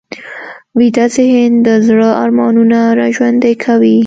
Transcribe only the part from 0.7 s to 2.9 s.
ویده ذهن د زړه ارمانونه